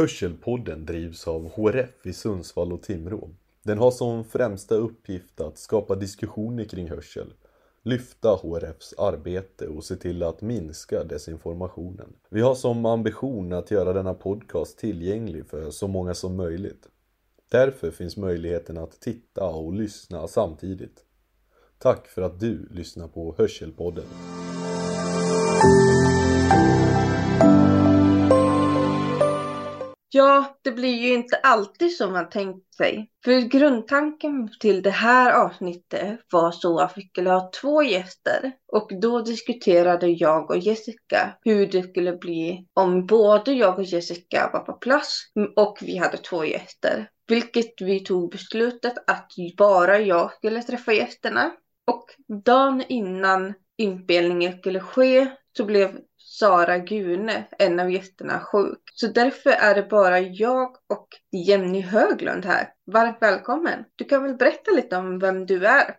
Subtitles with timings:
[0.00, 3.30] Hörselpodden drivs av HRF i Sundsvall och Timrå.
[3.62, 7.32] Den har som främsta uppgift att skapa diskussioner kring hörsel,
[7.82, 12.12] lyfta HRFs arbete och se till att minska desinformationen.
[12.28, 16.88] Vi har som ambition att göra denna podcast tillgänglig för så många som möjligt.
[17.50, 21.04] Därför finns möjligheten att titta och lyssna samtidigt.
[21.78, 24.04] Tack för att du lyssnar på Hörselpodden.
[30.12, 33.10] Ja, det blir ju inte alltid som man tänkt sig.
[33.24, 38.52] För grundtanken till det här avsnittet var så att vi skulle ha två gäster.
[38.72, 44.50] Och då diskuterade jag och Jessica hur det skulle bli om både jag och Jessica
[44.52, 45.22] var på plats
[45.56, 47.08] och vi hade två gäster.
[47.28, 51.50] Vilket vi tog beslutet att bara jag skulle träffa gästerna.
[51.86, 52.04] Och
[52.44, 55.98] dagen innan inspelningen skulle ske så blev
[56.30, 58.80] Sara Gune, en av gästerna, sjuk.
[58.94, 62.72] Så därför är det bara jag och Jenny Höglund här.
[62.86, 63.84] Varmt välkommen!
[63.96, 65.96] Du kan väl berätta lite om vem du är?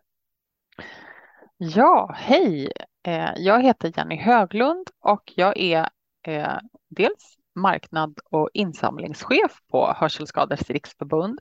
[1.57, 2.71] Ja, hej!
[3.07, 5.89] Eh, jag heter Jenny Höglund och jag är
[6.27, 6.57] eh,
[6.89, 11.39] dels marknad och insamlingschef på Hörselskadades riksförbund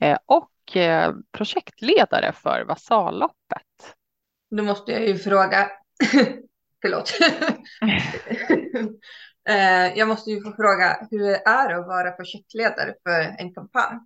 [0.00, 0.50] eh, och
[1.32, 3.96] projektledare för Vasalloppet.
[4.50, 5.70] Nu måste jag ju fråga,
[6.82, 7.12] Förlåt.
[9.48, 13.98] Eh, jag måste ju få fråga, hur är det att vara projektledare för en kampanj?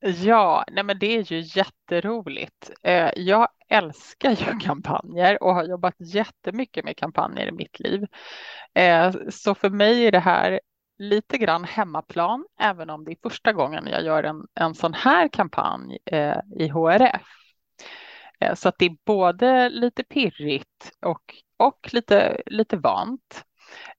[0.00, 2.70] Ja, nej men det är ju jätteroligt.
[2.82, 8.06] Eh, jag älskar ju kampanjer och har jobbat jättemycket med kampanjer i mitt liv.
[8.74, 10.60] Eh, så för mig är det här
[10.98, 15.28] lite grann hemmaplan, även om det är första gången jag gör en, en sån här
[15.28, 15.98] kampanj
[16.56, 17.22] i HRF.
[18.54, 23.44] Så att det är både lite pirrigt och och lite, lite vant.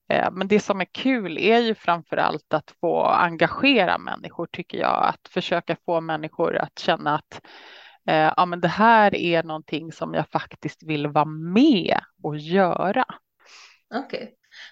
[0.08, 4.78] Eh, men det som är kul är ju framför allt att få engagera människor tycker
[4.78, 5.04] jag.
[5.04, 7.40] Att försöka få människor att känna att
[8.08, 13.04] eh, ja, men det här är någonting som jag faktiskt vill vara med och göra.
[13.94, 14.28] Okej, okay.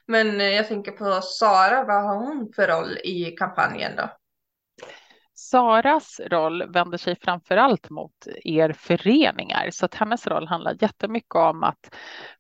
[0.06, 4.08] men eh, jag tänker på Sara, vad har hon för roll i kampanjen då?
[5.52, 11.34] Saras roll vänder sig framför allt mot er föreningar så att hennes roll handlar jättemycket
[11.34, 11.94] om att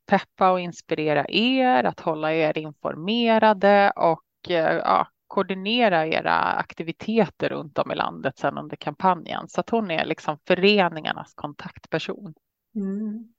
[0.06, 7.78] peppa och inspirera er, att hålla er informerade och eh, ja, koordinera era aktiviteter runt
[7.78, 9.48] om i landet sedan under kampanjen.
[9.48, 12.34] Så att hon är liksom föreningarnas kontaktperson.
[12.74, 13.32] Mm.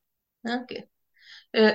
[0.64, 0.82] Okay.
[1.58, 1.74] Eh,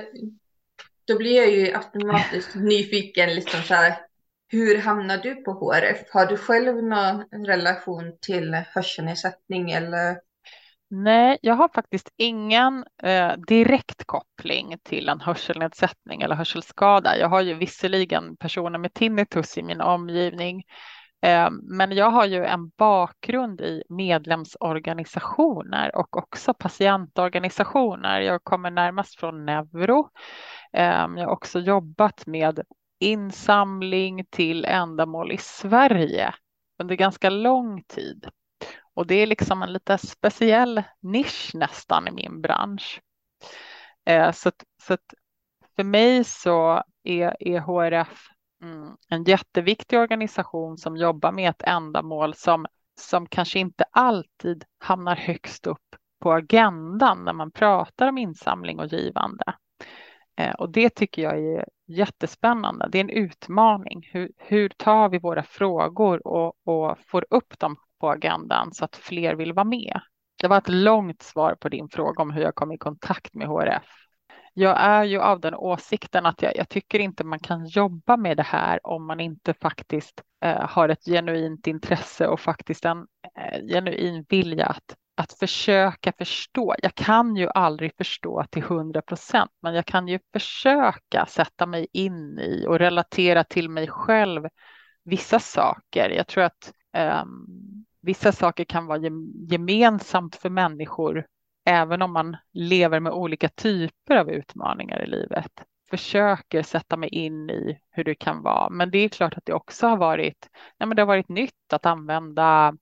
[1.07, 4.08] då blir jag ju automatiskt nyfiken, liksom så här,
[4.51, 6.13] hur hamnar du på HRF?
[6.13, 10.17] Har du själv någon relation till hörselnedsättning eller?
[10.91, 17.17] Nej, jag har faktiskt ingen eh, direkt koppling till en hörselnedsättning eller hörselskada.
[17.17, 20.63] Jag har ju visserligen personer med tinnitus i min omgivning,
[21.21, 28.21] eh, men jag har ju en bakgrund i medlemsorganisationer och också patientorganisationer.
[28.21, 30.09] Jag kommer närmast från neuro.
[30.73, 32.59] Eh, jag har också jobbat med
[32.99, 36.33] insamling till ändamål i Sverige
[36.79, 38.29] under ganska lång tid.
[38.93, 43.01] Och det är liksom en lite speciell nisch nästan i min bransch.
[44.05, 44.51] Eh, så,
[44.83, 44.97] så
[45.75, 48.27] för mig så är, är HRF
[48.63, 52.65] mm, en jätteviktig organisation som jobbar med ett ändamål som,
[52.99, 58.87] som kanske inte alltid hamnar högst upp på agendan när man pratar om insamling och
[58.87, 59.53] givande.
[60.35, 62.89] Eh, och det tycker jag är jättespännande.
[62.91, 64.09] Det är en utmaning.
[64.11, 68.95] Hur, hur tar vi våra frågor och, och får upp dem på agendan så att
[68.95, 69.99] fler vill vara med?
[70.41, 73.47] Det var ett långt svar på din fråga om hur jag kom i kontakt med
[73.47, 73.83] HRF.
[74.53, 78.37] Jag är ju av den åsikten att jag, jag tycker inte man kan jobba med
[78.37, 83.07] det här om man inte faktiskt eh, har ett genuint intresse och faktiskt en
[83.37, 86.75] eh, genuin vilja att att försöka förstå.
[86.81, 91.87] Jag kan ju aldrig förstå till hundra procent, men jag kan ju försöka sätta mig
[91.93, 94.47] in i och relatera till mig själv
[95.03, 96.09] vissa saker.
[96.09, 96.73] Jag tror att
[97.23, 97.45] um,
[98.01, 98.99] vissa saker kan vara
[99.51, 101.25] gemensamt för människor,
[101.65, 105.51] även om man lever med olika typer av utmaningar i livet.
[105.89, 109.53] Försöker sätta mig in i hur det kan vara, men det är klart att det
[109.53, 110.49] också har varit,
[110.79, 112.73] nej men det har varit nytt att använda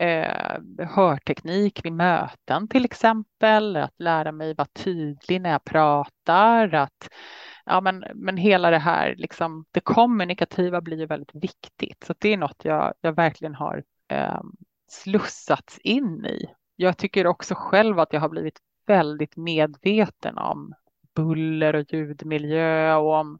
[0.00, 7.08] eh, hörteknik vid möten till exempel, att lära mig vara tydlig när jag pratar, att
[7.64, 12.04] ja, men, men hela det här, liksom, det kommunikativa blir ju väldigt viktigt.
[12.06, 14.40] Så det är något jag, jag verkligen har eh,
[14.88, 16.46] slussats in i.
[16.76, 20.74] Jag tycker också själv att jag har blivit väldigt medveten om
[21.14, 23.38] buller och ljudmiljö och om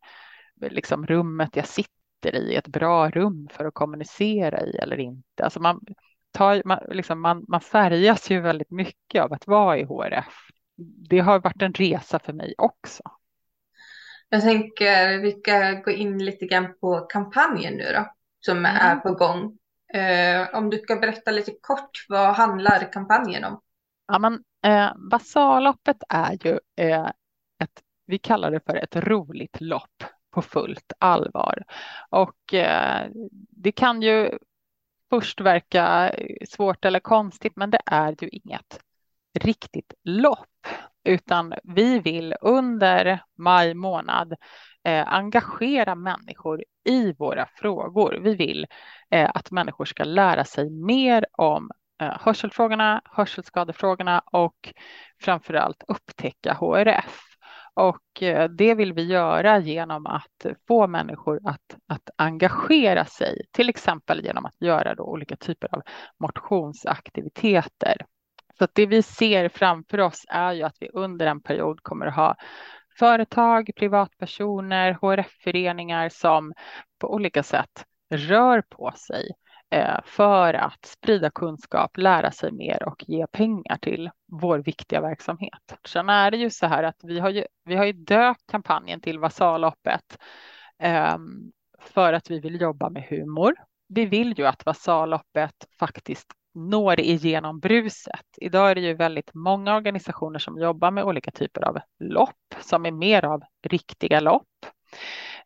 [0.60, 5.44] liksom rummet jag sitter sitter i ett bra rum för att kommunicera i eller inte.
[5.44, 5.80] Alltså man,
[6.32, 10.48] tar, man, liksom, man, man färgas ju väldigt mycket av att vara i HRF.
[11.08, 13.02] Det har varit en resa för mig också.
[14.28, 18.06] Jag tänker vi ska gå in lite grann på kampanjen nu då,
[18.40, 18.76] som mm.
[18.76, 19.58] är på gång.
[19.94, 23.60] Eh, om du ska berätta lite kort, vad handlar kampanjen om?
[24.06, 27.10] Ja, men, eh, Vasaloppet är ju eh,
[27.62, 31.64] ett, vi kallar det för ett roligt lopp på fullt allvar.
[32.10, 33.08] Och eh,
[33.50, 34.38] det kan ju
[35.10, 36.14] först verka
[36.48, 38.80] svårt eller konstigt, men det är ju inget
[39.38, 40.66] riktigt lopp,
[41.04, 44.34] utan vi vill under maj månad
[44.84, 48.18] eh, engagera människor i våra frågor.
[48.22, 48.66] Vi vill
[49.10, 51.70] eh, att människor ska lära sig mer om
[52.02, 54.72] eh, hörselfrågorna, hörselskadefrågorna och
[55.22, 57.29] framför allt upptäcka HRF.
[57.74, 63.68] Och eh, det vill vi göra genom att få människor att, att engagera sig, till
[63.68, 65.82] exempel genom att göra då olika typer av
[66.18, 67.96] motionsaktiviteter.
[68.58, 72.16] Så det vi ser framför oss är ju att vi under en period kommer att
[72.16, 72.36] ha
[72.98, 76.52] företag, privatpersoner, HRF-föreningar som
[76.98, 79.30] på olika sätt rör på sig
[79.72, 85.78] Eh, för att sprida kunskap, lära sig mer och ge pengar till vår viktiga verksamhet.
[85.88, 89.00] Sen är det ju så här att vi har ju, vi har ju döpt kampanjen
[89.00, 90.18] till Vasaloppet
[90.78, 93.54] ehm, för att vi vill jobba med humor.
[93.88, 98.26] Vi vill ju att Vasaloppet faktiskt når igenom bruset.
[98.36, 102.86] Idag är det ju väldigt många organisationer som jobbar med olika typer av lopp som
[102.86, 104.66] är mer av riktiga lopp.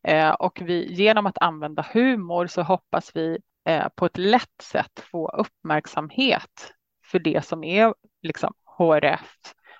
[0.02, 5.00] Eh, och vi, genom att använda humor så hoppas vi eh, på ett lätt sätt
[5.10, 6.72] få uppmärksamhet
[7.04, 9.36] för det som är liksom HRF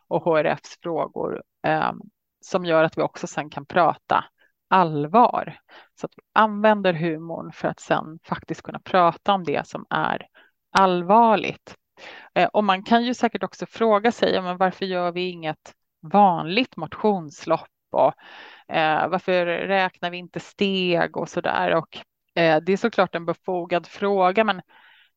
[0.08, 1.92] och HRFs frågor eh,
[2.40, 4.24] som gör att vi också sen kan prata
[4.68, 5.58] allvar.
[6.00, 10.28] Så att vi använder humorn för att sen faktiskt kunna prata om det som är
[10.70, 11.74] allvarligt.
[12.34, 16.76] Eh, och man kan ju säkert också fråga sig, men varför gör vi inget vanligt
[16.76, 18.14] motionslopp och
[18.74, 21.74] eh, varför räknar vi inte steg och så där?
[21.74, 21.98] Och
[22.34, 24.62] Eh, det är såklart en befogad fråga, men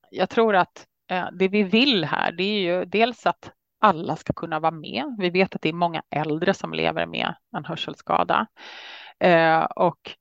[0.09, 4.33] jag tror att eh, det vi vill här, det är ju dels att alla ska
[4.33, 5.15] kunna vara med.
[5.19, 8.47] Vi vet att det är många äldre som lever med en hörselskada
[9.19, 10.11] eh, och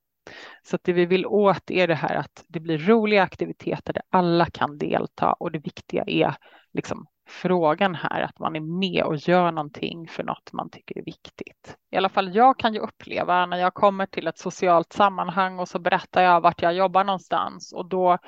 [0.62, 4.46] så det vi vill åt är det här att det blir roliga aktiviteter där alla
[4.46, 6.34] kan delta och det viktiga är
[6.72, 11.04] liksom frågan här att man är med och gör någonting för något man tycker är
[11.04, 11.76] viktigt.
[11.90, 15.68] I alla fall jag kan ju uppleva när jag kommer till ett socialt sammanhang och
[15.68, 18.18] så berättar jag vart jag jobbar någonstans och då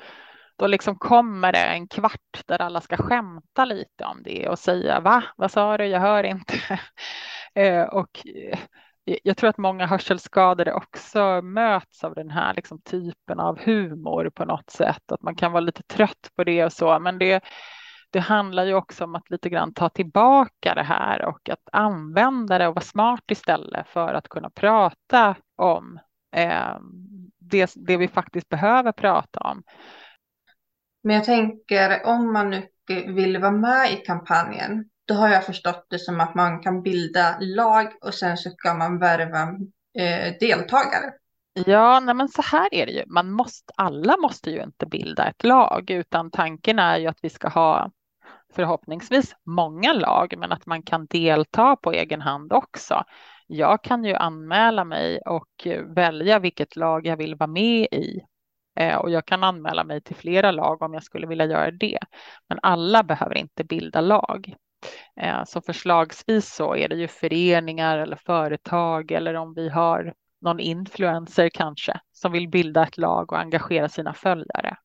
[0.59, 4.99] då liksom kommer det en kvart där alla ska skämta lite om det och säga
[4.99, 6.53] va, vad sa du, jag hör inte.
[7.55, 8.59] Eh, och eh,
[9.23, 14.45] jag tror att många hörselskadade också möts av den här liksom typen av humor på
[14.45, 17.41] något sätt, att man kan vara lite trött på det och så, men det,
[18.09, 22.57] det handlar ju också om att lite grann ta tillbaka det här och att använda
[22.57, 25.99] det och vara smart istället för att kunna prata om
[26.35, 26.77] eh,
[27.39, 29.63] det, det vi faktiskt behöver prata om.
[31.03, 35.85] Men jag tänker om man nu vill vara med i kampanjen, då har jag förstått
[35.89, 39.41] det som att man kan bilda lag och sen så ska man värva
[39.99, 41.13] eh, deltagare.
[41.53, 43.03] Ja, nej men så här är det ju.
[43.07, 47.29] Man måste, alla måste ju inte bilda ett lag, utan tanken är ju att vi
[47.29, 47.91] ska ha
[48.53, 53.03] förhoppningsvis många lag, men att man kan delta på egen hand också.
[53.47, 58.21] Jag kan ju anmäla mig och välja vilket lag jag vill vara med i.
[58.79, 61.99] Eh, och jag kan anmäla mig till flera lag om jag skulle vilja göra det.
[62.49, 64.55] Men alla behöver inte bilda lag.
[65.15, 70.59] Eh, så förslagsvis så är det ju föreningar eller företag eller om vi har någon
[70.59, 74.77] influencer kanske som vill bilda ett lag och engagera sina följare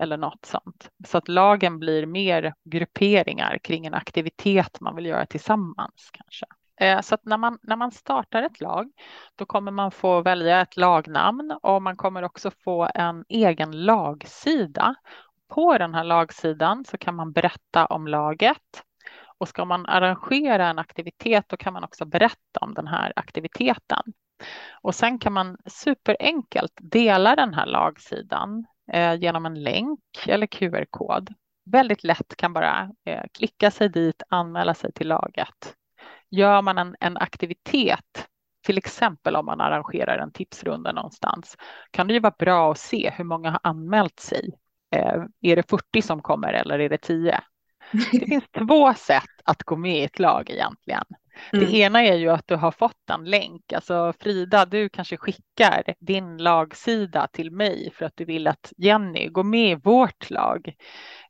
[0.00, 0.90] eller något sånt.
[1.06, 6.46] Så att lagen blir mer grupperingar kring en aktivitet man vill göra tillsammans kanske.
[6.80, 8.90] Eh, så att när man, när man startar ett lag,
[9.36, 14.94] då kommer man få välja ett lagnamn och man kommer också få en egen lagsida.
[15.48, 18.84] På den här lagsidan så kan man berätta om laget
[19.38, 24.02] och ska man arrangera en aktivitet då kan man också berätta om den här aktiviteten.
[24.82, 31.34] Och sen kan man superenkelt dela den här lagsidan eh, genom en länk eller QR-kod.
[31.64, 35.74] Väldigt lätt kan bara eh, klicka sig dit, anmäla sig till laget.
[36.30, 38.26] Gör man en, en aktivitet,
[38.66, 41.56] till exempel om man arrangerar en tipsrunda någonstans,
[41.90, 44.50] kan det ju vara bra att se hur många har anmält sig.
[44.94, 47.40] Eh, är det 40 som kommer eller är det 10?
[47.92, 51.04] Det finns två sätt att gå med i ett lag egentligen.
[51.52, 51.64] Mm.
[51.64, 53.72] Det ena är ju att du har fått en länk.
[53.72, 59.28] Alltså Frida, du kanske skickar din lagsida till mig för att du vill att Jenny
[59.28, 60.74] går med i vårt lag.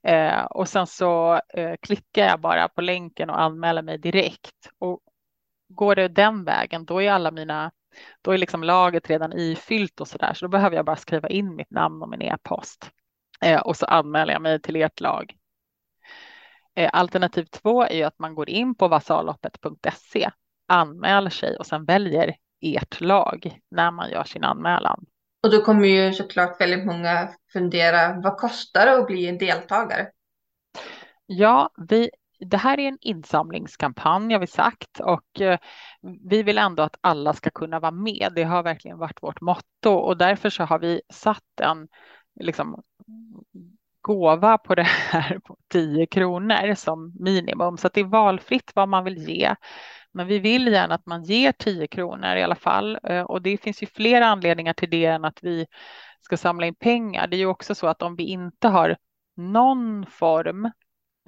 [0.02, 4.70] Eh, och sen så eh, klickar jag bara på länken och anmäler mig direkt.
[4.78, 5.00] Och
[5.68, 7.70] går det den vägen, då är alla mina
[8.22, 11.28] då är liksom laget redan ifyllt och så där, så då behöver jag bara skriva
[11.28, 12.90] in mitt namn och min e-post.
[13.44, 15.34] Eh, och så anmäler jag mig till ert lag.
[16.74, 20.30] Eh, alternativ två är ju att man går in på vasalloppet.se,
[20.68, 25.06] anmäler sig och sen väljer ert lag när man gör sin anmälan.
[25.42, 30.10] Och då kommer ju såklart väldigt många fundera, vad kostar det att bli en deltagare?
[31.26, 35.58] Ja, vi, det här är en insamlingskampanj har vi sagt och eh,
[36.30, 38.32] vi vill ändå att alla ska kunna vara med.
[38.34, 41.88] Det har verkligen varit vårt motto och därför så har vi satt en
[42.40, 42.82] liksom,
[44.02, 48.88] gåva på det här på 10 kronor som minimum så att det är valfritt vad
[48.88, 49.54] man vill ge.
[50.12, 53.58] Men vi vill gärna att man ger 10 kronor i alla fall eh, och det
[53.58, 55.66] finns ju flera anledningar till det än att vi
[56.20, 57.26] ska samla in pengar.
[57.26, 58.96] Det är ju också så att om vi inte har
[59.36, 60.70] någon form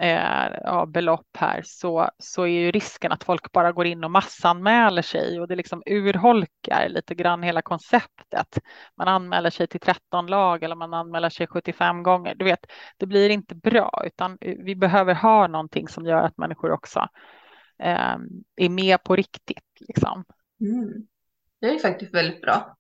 [0.00, 4.10] eh, ja, belopp här så, så är ju risken att folk bara går in och
[4.10, 8.58] massanmäler sig och det liksom urholkar lite grann hela konceptet.
[8.96, 12.34] Man anmäler sig till 13 lag eller man anmäler sig 75 gånger.
[12.34, 16.72] Du vet, det blir inte bra utan vi behöver ha någonting som gör att människor
[16.72, 17.08] också
[17.78, 18.16] eh,
[18.56, 19.64] är med på riktigt.
[19.80, 20.24] Liksom.
[20.60, 21.06] Mm.
[21.60, 22.76] Det är faktiskt väldigt bra.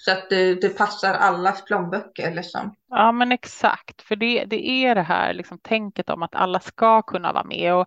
[0.00, 2.74] Så att det, det, passar allas plånböcker liksom.
[2.88, 7.02] Ja men exakt, för det, det är det här liksom, tänket om att alla ska
[7.02, 7.74] kunna vara med.
[7.74, 7.86] Och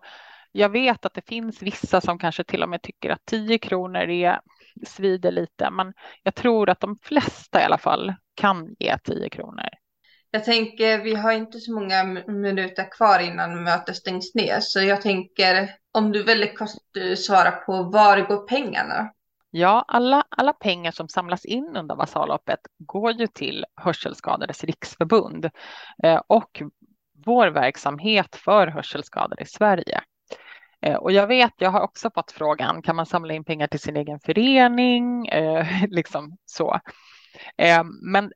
[0.52, 4.00] jag vet att det finns vissa som kanske till och med tycker att 10 kronor
[4.00, 4.40] är
[4.86, 5.92] svider lite, men
[6.22, 9.68] jag tror att de flesta i alla fall kan ge 10 kronor.
[10.30, 15.02] Jag tänker, vi har inte så många minuter kvar innan mötet stängs ner, så jag
[15.02, 19.10] tänker om du väldigt kort eh, svarar på var går pengarna?
[19.54, 25.50] Ja, alla, alla pengar som samlas in under Vasaloppet går ju till Hörselskadades riksförbund
[26.02, 26.62] eh, och
[27.26, 30.00] vår verksamhet för hörselskadade i Sverige.
[30.80, 33.80] Eh, och jag vet, jag har också fått frågan, kan man samla in pengar till
[33.80, 35.26] sin egen förening?
[35.26, 36.80] Eh, liksom så.
[38.02, 38.32] Men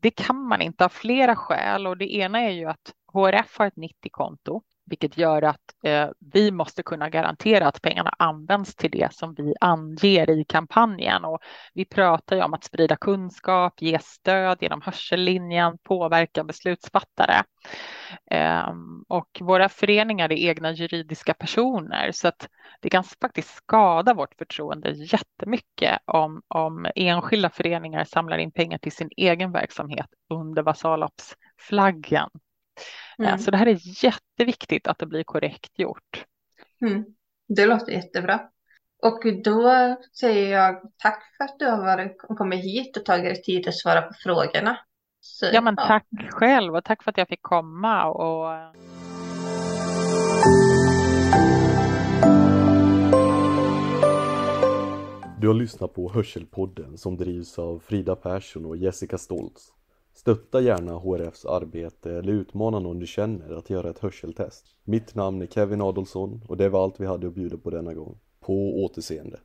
[0.00, 3.66] det kan man inte av flera skäl och det ena är ju att HRF har
[3.66, 9.14] ett 90-konto vilket gör att eh, vi måste kunna garantera att pengarna används till det
[9.14, 11.24] som vi anger i kampanjen.
[11.24, 11.38] Och
[11.74, 17.42] vi pratar ju om att sprida kunskap, ge stöd genom hörsellinjen, påverka beslutsfattare.
[18.30, 18.72] Eh,
[19.08, 22.48] och våra föreningar är egna juridiska personer så att
[22.80, 28.92] det kan faktiskt skada vårt förtroende jättemycket om, om enskilda föreningar samlar in pengar till
[28.92, 32.28] sin egen verksamhet under Vasaloppsflaggen.
[33.18, 33.38] Mm.
[33.38, 36.24] Så det här är jätteviktigt att det blir korrekt gjort.
[36.80, 37.04] Mm.
[37.48, 38.40] Det låter jättebra.
[39.02, 43.42] Och då säger jag tack för att du har varit, kommit hit och tagit dig
[43.42, 44.78] tid att svara på frågorna.
[45.20, 48.04] Så, ja, men tack själv och tack för att jag fick komma.
[48.04, 48.74] Och...
[55.40, 59.72] Du har lyssnat på Hörselpodden som drivs av Frida Persson och Jessica Stoltz.
[60.20, 64.66] Stötta gärna HRFs arbete eller utmana någon du känner att göra ett hörseltest.
[64.84, 67.94] Mitt namn är Kevin Adolfsson och det var allt vi hade att bjuda på denna
[67.94, 68.18] gång.
[68.40, 69.40] På återseende.